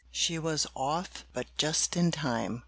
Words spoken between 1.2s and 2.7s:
but just in time.